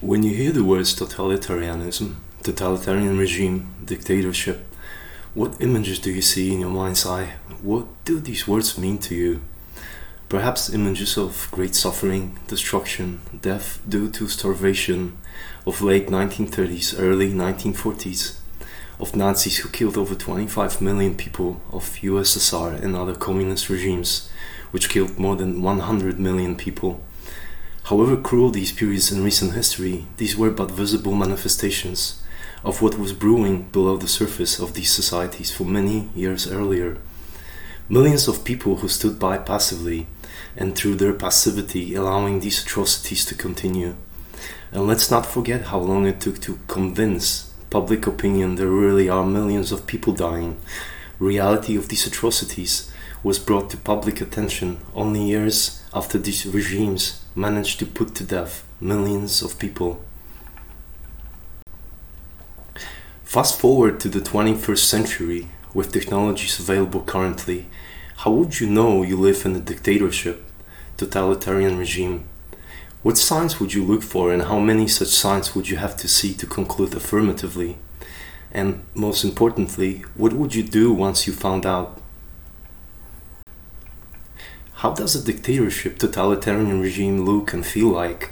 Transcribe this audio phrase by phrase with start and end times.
[0.00, 4.64] When you hear the words totalitarianism, totalitarian regime, dictatorship,
[5.34, 7.34] what images do you see in your mind's eye?
[7.60, 9.42] What do these words mean to you?
[10.30, 15.18] Perhaps images of great suffering, destruction, death due to starvation
[15.66, 18.38] of late 1930s, early 1940s,
[18.98, 24.30] of Nazis who killed over 25 million people, of USSR and other communist regimes,
[24.70, 27.02] which killed more than 100 million people
[27.84, 32.22] However cruel these periods in recent history, these were but visible manifestations
[32.62, 36.98] of what was brewing below the surface of these societies for many years earlier.
[37.88, 40.06] Millions of people who stood by passively
[40.56, 43.96] and through their passivity allowing these atrocities to continue.
[44.72, 49.24] And let's not forget how long it took to convince public opinion there really are
[49.24, 50.60] millions of people dying.
[51.18, 52.92] Reality of these atrocities
[53.22, 58.64] was brought to public attention only years after these regimes managed to put to death
[58.80, 60.04] millions of people.
[63.24, 67.66] Fast forward to the 21st century, with technologies available currently,
[68.16, 70.44] how would you know you live in a dictatorship,
[70.96, 72.24] totalitarian regime?
[73.02, 76.08] What signs would you look for, and how many such signs would you have to
[76.08, 77.78] see to conclude affirmatively?
[78.52, 82.02] And most importantly, what would you do once you found out
[84.80, 88.30] how does a dictatorship, totalitarian regime look and feel like?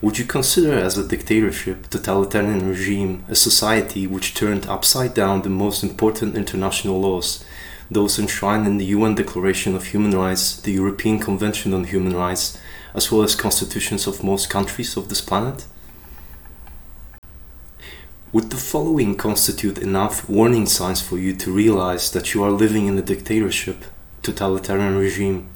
[0.00, 5.50] Would you consider as a dictatorship, totalitarian regime, a society which turned upside down the
[5.50, 7.44] most important international laws,
[7.90, 12.58] those enshrined in the UN Declaration of Human Rights, the European Convention on Human Rights,
[12.94, 15.66] as well as constitutions of most countries of this planet?
[18.32, 22.86] Would the following constitute enough warning signs for you to realize that you are living
[22.86, 23.84] in a dictatorship,
[24.22, 25.50] totalitarian regime,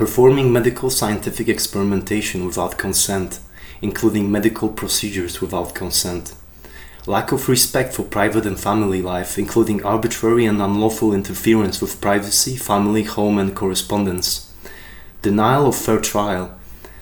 [0.00, 3.38] performing medical scientific experimentation without consent,
[3.82, 6.34] including medical procedures without consent,
[7.06, 12.56] lack of respect for private and family life, including arbitrary and unlawful interference with privacy,
[12.56, 14.50] family, home, and correspondence,
[15.20, 16.58] denial of fair trial,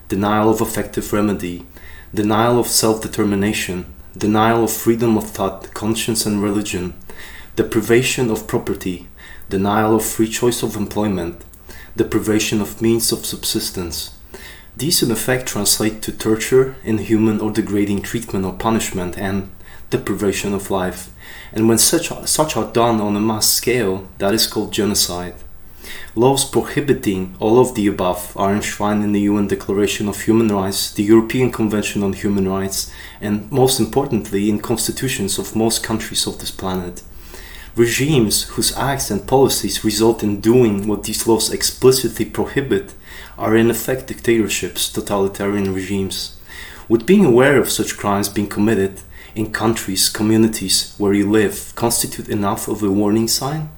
[0.09, 1.65] denial of effective remedy,
[2.13, 3.87] denial of self determination,
[4.17, 6.95] denial of freedom of thought, conscience, and religion,
[7.55, 9.07] deprivation of property,
[9.49, 11.45] denial of free choice of employment,
[11.99, 14.15] deprivation of means of subsistence.
[14.77, 19.51] These in effect translate to torture, inhuman or degrading treatment or punishment, and
[19.91, 21.11] deprivation of life.
[21.53, 25.35] And when such, such are done on a mass scale, that is called genocide.
[26.15, 30.93] Laws prohibiting all of the above are enshrined in the UN Declaration of Human Rights,
[30.93, 36.39] the European Convention on Human Rights, and most importantly in constitutions of most countries of
[36.39, 37.03] this planet.
[37.77, 42.93] Regimes whose acts and policies result in doing what these laws explicitly prohibit
[43.37, 46.41] are in effect dictatorships, totalitarian regimes.
[46.89, 49.01] Would being aware of such crimes being committed
[49.35, 53.69] in countries, communities where you live constitute enough of a warning sign?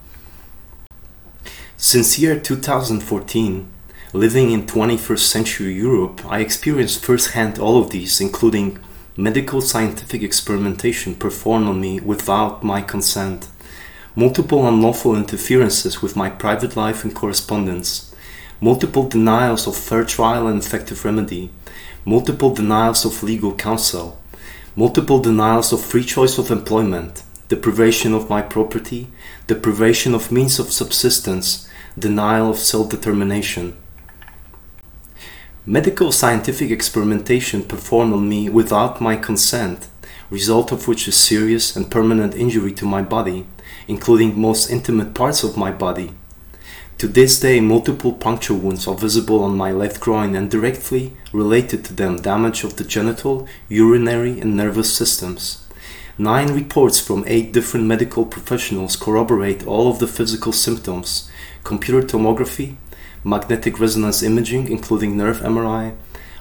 [1.77, 3.69] Since year 2014,
[4.13, 8.79] living in 21st century Europe, I experienced firsthand all of these, including
[9.17, 13.49] medical scientific experimentation performed on me without my consent
[14.21, 18.15] multiple unlawful interferences with my private life and correspondence,
[18.61, 21.51] multiple denials of fair trial and effective remedy,
[22.05, 24.21] multiple denials of legal counsel,
[24.77, 29.09] multiple denials of free choice of employment, deprivation of my property,
[29.47, 31.67] deprivation of means of subsistence,
[31.99, 33.75] denial of self determination.
[35.65, 39.89] Medical scientific experimentation performed on me without my consent,
[40.29, 43.47] result of which is serious and permanent injury to my body,
[43.89, 46.13] including most intimate parts of my body.
[46.99, 51.83] To this day, multiple puncture wounds are visible on my left groin and directly related
[51.87, 55.67] to them damage of the genital, urinary, and nervous systems.
[56.19, 61.31] Nine reports from eight different medical professionals corroborate all of the physical symptoms
[61.65, 62.77] computer tomography,
[63.25, 65.95] magnetic resonance imaging, including nerve MRI,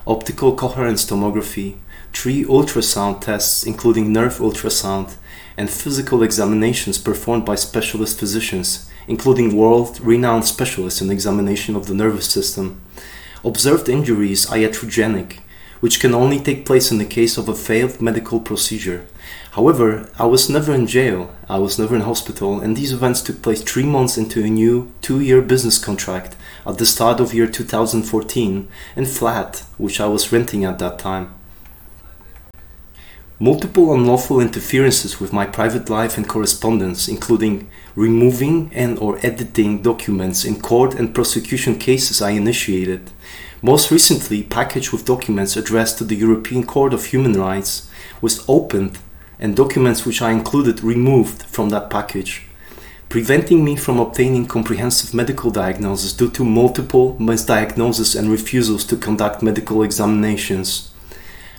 [0.05, 1.75] optical coherence tomography,
[2.13, 5.15] three ultrasound tests, including nerve ultrasound,
[5.57, 11.93] and physical examinations performed by specialist physicians, including world renowned specialists in examination of the
[11.93, 12.81] nervous system.
[13.43, 15.39] Observed injuries iatrogenic,
[15.79, 19.05] which can only take place in the case of a failed medical procedure.
[19.51, 23.41] However, I was never in jail, I was never in hospital, and these events took
[23.41, 26.35] place three months into a new two year business contract
[26.65, 31.33] at the start of year 2014 in flat, which I was renting at that time.
[33.41, 40.43] Multiple unlawful interferences with my private life and correspondence, including removing and or editing documents
[40.43, 43.11] in court and prosecution cases I initiated,
[43.61, 47.89] Most recently, package with documents addressed to the European Court of Human Rights
[48.21, 48.99] was opened
[49.37, 52.43] and documents which I included removed from that package,
[53.09, 59.43] preventing me from obtaining comprehensive medical diagnosis due to multiple misdiagnoses and refusals to conduct
[59.43, 60.88] medical examinations.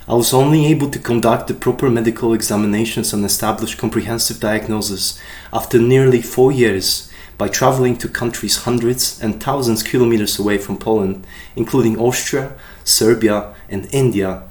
[0.07, 5.19] I was only able to conduct the proper medical examinations and establish comprehensive diagnosis
[5.53, 11.25] after nearly four years by traveling to countries hundreds and thousands kilometers away from Poland,
[11.55, 12.53] including Austria,
[12.83, 14.43] Serbia, and India.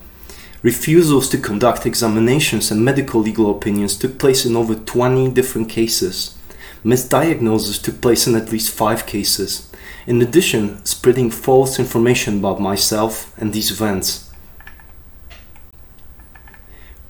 [0.63, 6.37] Refusals to conduct examinations and medical legal opinions took place in over 20 different cases.
[6.85, 9.69] Misdiagnosis took place in at least 5 cases.
[10.07, 14.30] In addition, spreading false information about myself and these events.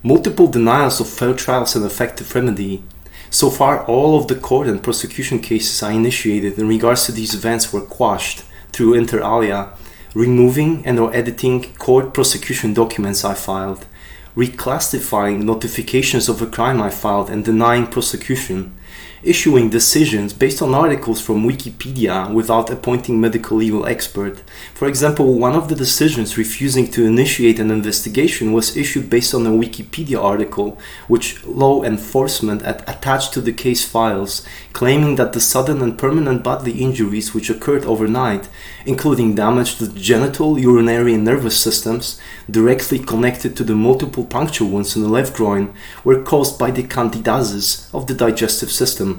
[0.03, 2.83] Multiple denials of fair trials and effective remedy.
[3.29, 7.35] So far, all of the court and prosecution cases I initiated in regards to these
[7.35, 9.69] events were quashed through inter alia,
[10.15, 13.85] removing and or editing court prosecution documents I filed,
[14.35, 18.75] reclassifying notifications of a crime I filed and denying prosecution,
[19.23, 24.43] issuing decisions based on articles from Wikipedia without appointing medical legal expert.
[24.75, 29.47] For example, one of the decisions refusing to initiate an investigation was issued based on
[29.47, 35.41] a Wikipedia article which law enforcement had attached to the case files, claiming that the
[35.41, 38.49] sudden and permanent bodily injuries which occurred overnight,
[38.87, 42.19] including damage to the genital, urinary and nervous systems,
[42.51, 45.73] directly connected to the multiple puncture wounds in the left groin,
[46.05, 49.10] were caused by the candidiasis of the digestive system.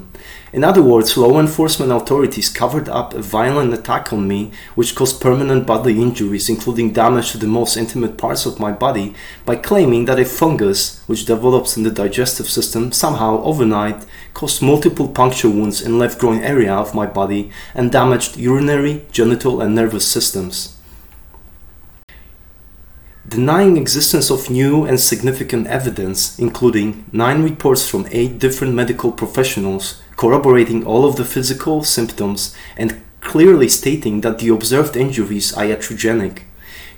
[0.52, 5.20] In other words, law enforcement authorities covered up a violent attack on me, which caused
[5.20, 9.14] permanent bodily injuries, including damage to the most intimate parts of my body,
[9.46, 14.04] by claiming that a fungus, which develops in the digestive system, somehow overnight
[14.34, 19.62] caused multiple puncture wounds in left groin area of my body and damaged urinary, genital,
[19.62, 20.71] and nervous systems.
[23.32, 30.02] Denying existence of new and significant evidence, including nine reports from eight different medical professionals
[30.16, 36.42] corroborating all of the physical symptoms and clearly stating that the observed injuries are iatrogenic.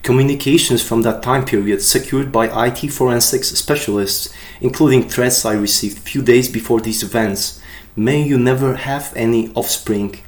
[0.03, 6.21] Communications from that time period secured by IT forensics specialists, including threats I received few
[6.21, 7.63] days before these events.
[7.95, 10.19] May you never have any offspring.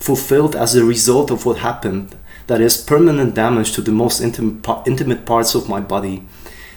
[0.00, 2.16] Fulfilled as a result of what happened,
[2.52, 6.22] that is permanent damage to the most intimate, intimate parts of my body.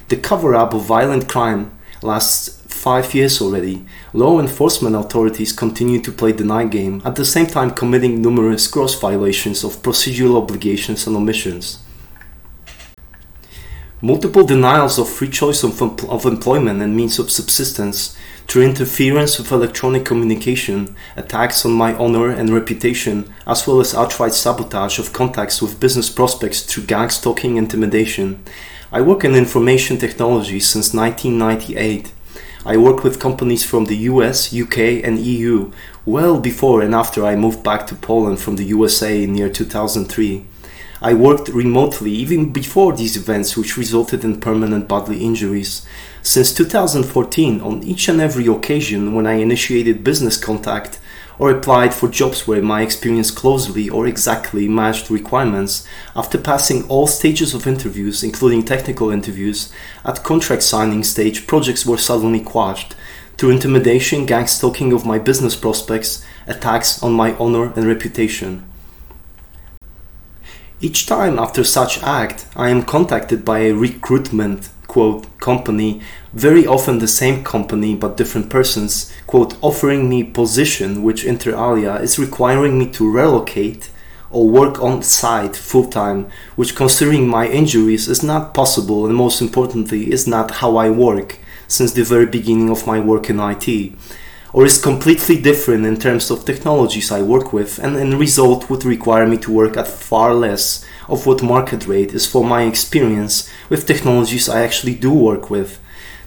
[0.07, 3.85] The cover up of violent crime lasts five years already.
[4.13, 8.67] Law enforcement authorities continue to play the night game, at the same time committing numerous
[8.67, 11.83] gross violations of procedural obligations and omissions.
[14.01, 18.15] Multiple denials of free choice of, of employment and means of subsistence
[18.47, 24.33] through interference with electronic communication, attacks on my honor and reputation, as well as outright
[24.33, 28.43] sabotage of contacts with business prospects through gang stalking intimidation.
[28.91, 32.11] I work in information technology since 1998.
[32.65, 35.71] I work with companies from the US, UK, and EU
[36.05, 40.45] well before and after I moved back to Poland from the USA in year 2003.
[41.01, 45.85] I worked remotely even before these events, which resulted in permanent bodily injuries.
[46.21, 50.99] Since 2014, on each and every occasion when I initiated business contact
[51.37, 57.07] or applied for jobs where my experience closely or exactly matched requirements, after passing all
[57.07, 59.71] stages of interviews, including technical interviews,
[60.05, 62.95] at contract signing stage, projects were suddenly quashed
[63.37, 68.63] through intimidation, gang stalking of my business prospects, attacks on my honor and reputation.
[70.85, 75.99] Each time after such act, I am contacted by a recruitment quote company,
[76.31, 81.95] very often the same company but different persons, quote offering me position which inter alia
[81.95, 83.89] is requiring me to relocate
[84.29, 89.41] or work on site full time, which considering my injuries is not possible and most
[89.41, 93.67] importantly is not how I work since the very beginning of my work in IT
[94.55, 98.85] or is completely different in terms of technologies I work with and in result would
[98.85, 103.51] require me to work at far less of what market rate is for my experience
[103.67, 105.77] with technologies I actually do work with.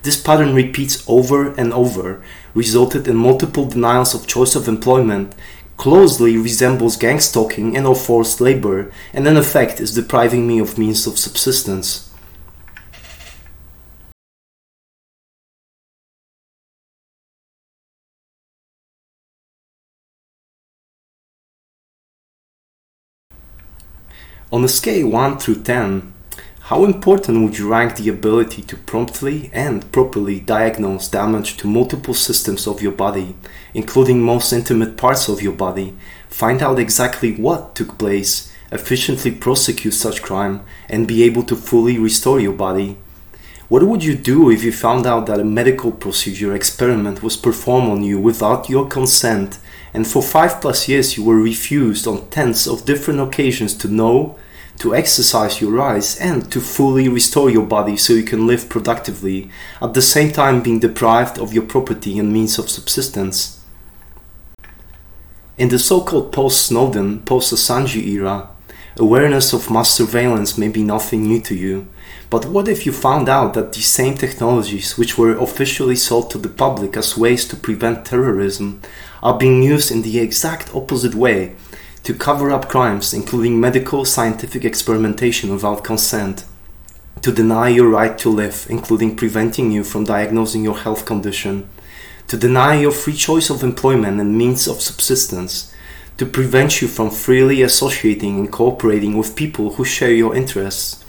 [0.02, 5.34] This pattern repeats over and over, resulted in multiple denials of choice of employment,
[5.78, 10.76] closely resembles gang stalking and or forced labor, and in effect is depriving me of
[10.76, 12.07] means of subsistence.
[24.50, 26.10] On a scale 1 through 10,
[26.60, 32.14] how important would you rank the ability to promptly and properly diagnose damage to multiple
[32.14, 33.36] systems of your body,
[33.74, 35.94] including most intimate parts of your body,
[36.30, 41.98] find out exactly what took place, efficiently prosecute such crime, and be able to fully
[41.98, 42.96] restore your body.
[43.68, 47.90] What would you do if you found out that a medical procedure experiment was performed
[47.90, 49.58] on you without your consent
[49.94, 54.38] and for five plus years you were refused on tens of different occasions to know,
[54.78, 59.50] to exercise your rights, and to fully restore your body so you can live productively,
[59.82, 63.60] at the same time being deprived of your property and means of subsistence?
[65.56, 68.50] In the so called post Snowden, post Assange era,
[68.98, 71.86] awareness of mass surveillance may be nothing new to you.
[72.30, 76.38] But what if you found out that these same technologies, which were officially sold to
[76.38, 78.82] the public as ways to prevent terrorism,
[79.22, 81.54] are being used in the exact opposite way
[82.04, 86.44] to cover up crimes, including medical scientific experimentation without consent,
[87.22, 91.68] to deny your right to live, including preventing you from diagnosing your health condition,
[92.26, 95.72] to deny your free choice of employment and means of subsistence,
[96.18, 101.04] to prevent you from freely associating and cooperating with people who share your interests.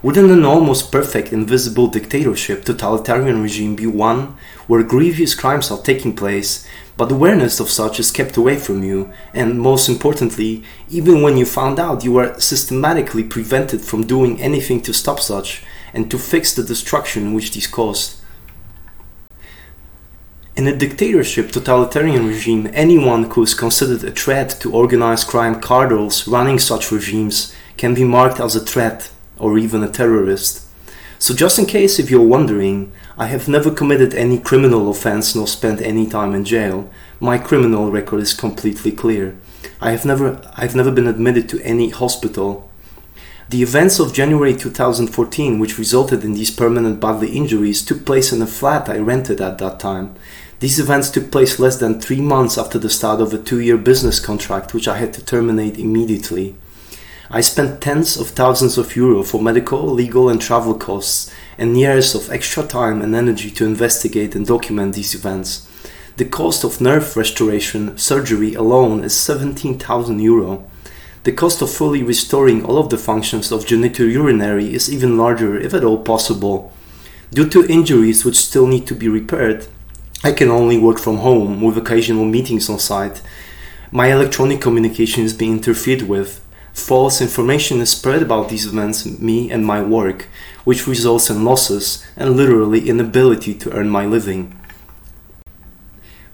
[0.00, 6.14] Wouldn't an almost perfect invisible dictatorship totalitarian regime be one where grievous crimes are taking
[6.14, 11.36] place, but awareness of such is kept away from you, and most importantly, even when
[11.36, 16.18] you found out, you were systematically prevented from doing anything to stop such and to
[16.18, 18.20] fix the destruction which these caused?
[20.56, 26.28] In a dictatorship totalitarian regime, anyone who is considered a threat to organized crime cartels
[26.28, 30.64] running such regimes can be marked as a threat or even a terrorist.
[31.18, 35.48] So, just in case if you're wondering, I have never committed any criminal offense nor
[35.48, 36.88] spent any time in jail.
[37.18, 39.34] My criminal record is completely clear.
[39.80, 42.70] I have never I've never been admitted to any hospital.
[43.48, 48.40] The events of January 2014 which resulted in these permanent bodily injuries took place in
[48.40, 50.14] a flat I rented at that time.
[50.60, 53.76] These events took place less than three months after the start of a two year
[53.76, 56.54] business contract, which I had to terminate immediately.
[57.30, 62.14] I spent tens of thousands of euro for medical, legal, and travel costs, and years
[62.14, 65.68] of extra time and energy to investigate and document these events.
[66.16, 70.64] The cost of nerve restoration surgery alone is 17,000 euro.
[71.24, 75.74] The cost of fully restoring all of the functions of genitourinary is even larger, if
[75.74, 76.72] at all possible.
[77.32, 79.66] Due to injuries which still need to be repaired,
[80.24, 83.20] I can only work from home with occasional meetings on site.
[83.90, 86.42] My electronic communication is being interfered with.
[86.72, 90.26] False information is spread about these events, me, and my work,
[90.64, 94.58] which results in losses and literally inability to earn my living.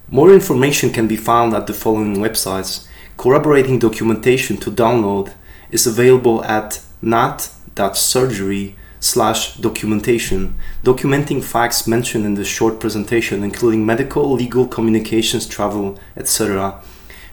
[0.09, 2.87] More information can be found at the following websites.
[3.17, 5.33] Corroborating documentation to download
[5.73, 10.55] is available at not.surgery slash documentation,
[10.85, 16.81] documenting facts mentioned in the short presentation, including medical, legal, communications, travel, etc.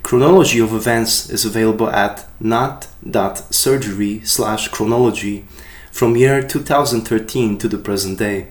[0.02, 5.46] Chronology of events is available at not.surgery slash chronology
[5.92, 8.48] from year 2013 to the present day.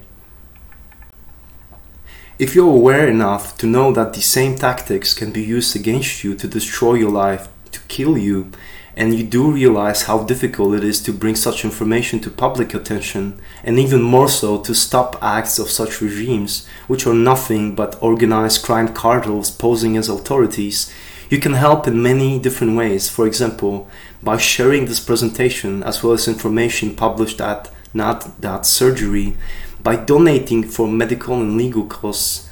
[2.38, 6.34] If you're aware enough to know that the same tactics can be used against you
[6.34, 8.52] to destroy your life, to kill you,
[8.96, 13.38] and you do realize how difficult it is to bring such information to public attention,
[13.62, 18.64] and even more so to stop acts of such regimes, which are nothing but organized
[18.64, 20.90] crime cartels posing as authorities,
[21.28, 23.10] you can help in many different ways.
[23.10, 23.88] For example,
[24.22, 29.36] by sharing this presentation as well as information published at not.surgery,
[29.82, 32.45] by donating for medical and legal costs,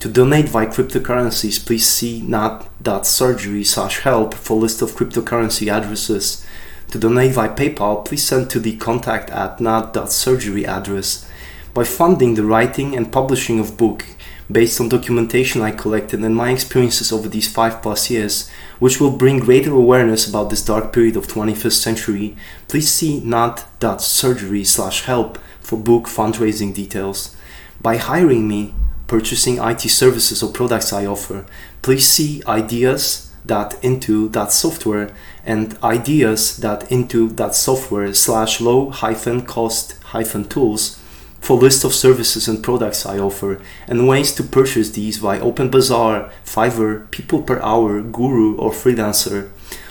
[0.00, 6.46] to donate via cryptocurrencies, please see not.surgery slash help for list of cryptocurrency addresses.
[6.92, 11.28] To donate via PayPal, please send to the contact at not.surgery address.
[11.74, 14.04] By funding the writing and publishing of book
[14.50, 19.10] based on documentation I collected and my experiences over these 5 plus years, which will
[19.10, 22.36] bring greater awareness about this dark period of 21st century,
[22.68, 27.36] please see not.surgery slash help for book fundraising details.
[27.80, 28.72] By hiring me,
[29.08, 31.44] purchasing IT services or products I offer,
[31.82, 35.10] please see ideas that into that software
[35.44, 41.02] and ideas that into that software slash low hyphen cost hyphen tools
[41.40, 46.30] for list of services and products I offer and ways to purchase these via OpenBazaar,
[46.44, 49.50] Fiverr, People Per Hour, Guru or Freelancer.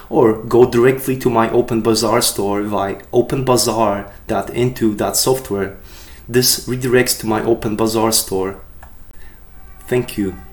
[0.10, 5.78] Or go directly to my OpenBazaar store via openbazaar.into that software.
[6.30, 8.62] This redirects to my OpenBazaar store
[9.88, 10.47] Thank you.